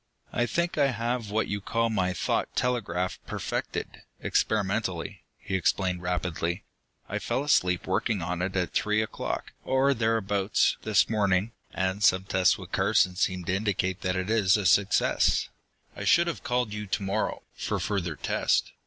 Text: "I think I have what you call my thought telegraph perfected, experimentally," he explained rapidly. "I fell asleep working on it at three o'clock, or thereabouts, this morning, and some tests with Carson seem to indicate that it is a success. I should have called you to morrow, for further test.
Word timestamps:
"I 0.33 0.47
think 0.47 0.79
I 0.79 0.87
have 0.87 1.29
what 1.29 1.47
you 1.47 1.61
call 1.61 1.91
my 1.91 2.11
thought 2.11 2.55
telegraph 2.55 3.19
perfected, 3.27 4.01
experimentally," 4.19 5.25
he 5.37 5.53
explained 5.53 6.01
rapidly. 6.01 6.63
"I 7.07 7.19
fell 7.19 7.43
asleep 7.43 7.85
working 7.85 8.19
on 8.19 8.41
it 8.41 8.55
at 8.55 8.73
three 8.73 9.03
o'clock, 9.03 9.53
or 9.63 9.93
thereabouts, 9.93 10.77
this 10.81 11.07
morning, 11.07 11.51
and 11.71 12.03
some 12.03 12.23
tests 12.23 12.57
with 12.57 12.71
Carson 12.71 13.15
seem 13.15 13.43
to 13.45 13.53
indicate 13.55 14.01
that 14.01 14.15
it 14.15 14.31
is 14.31 14.57
a 14.57 14.65
success. 14.65 15.49
I 15.95 16.03
should 16.03 16.25
have 16.25 16.43
called 16.43 16.73
you 16.73 16.87
to 16.87 17.03
morrow, 17.03 17.43
for 17.55 17.79
further 17.79 18.15
test. 18.15 18.71